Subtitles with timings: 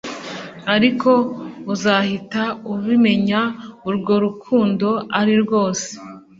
[0.75, 1.11] Ariko
[1.73, 3.41] uzahita ubimenya
[3.89, 4.87] urwo rukundo
[5.19, 5.89] ari rwose